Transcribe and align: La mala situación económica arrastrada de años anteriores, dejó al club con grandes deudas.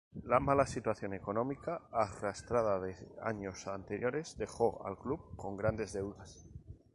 La 0.23 0.39
mala 0.39 0.65
situación 0.65 1.13
económica 1.13 1.87
arrastrada 1.91 2.79
de 2.79 2.95
años 3.21 3.67
anteriores, 3.67 4.35
dejó 4.35 4.83
al 4.83 4.97
club 4.97 5.35
con 5.35 5.55
grandes 5.55 5.93
deudas. 5.93 6.43